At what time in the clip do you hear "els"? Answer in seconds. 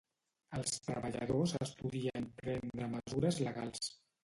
0.59-0.71